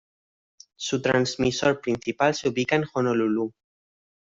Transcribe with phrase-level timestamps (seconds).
[0.77, 3.53] Su transmisor principal se ubica en Honolulu.